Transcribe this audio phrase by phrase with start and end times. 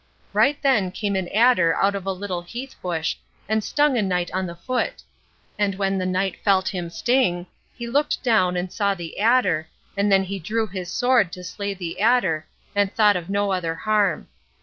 [0.33, 3.17] Right then came an adder out of a little heath bush,
[3.47, 5.03] and stung a knight on the foot.
[5.59, 10.11] And when the knight felt him sting, he looked down and saw the adder, and
[10.11, 14.27] then he drew his sword to slay the adder, and thought of no other harm.